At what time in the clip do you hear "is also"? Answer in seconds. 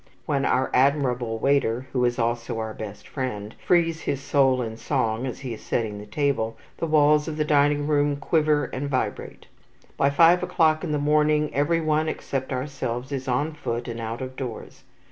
2.05-2.57